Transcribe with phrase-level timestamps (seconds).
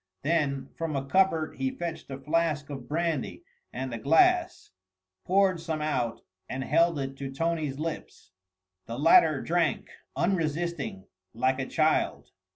[0.23, 4.71] Then from a cupboard he fetched a flask of brandy and a glass,
[5.25, 8.31] poured some out and held it to Tony's lips.
[8.87, 12.31] The latter drank unresisting like a child.